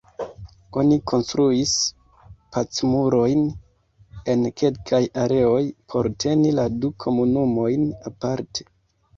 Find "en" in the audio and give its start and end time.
4.35-4.47